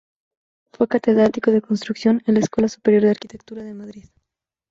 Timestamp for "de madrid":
3.61-4.09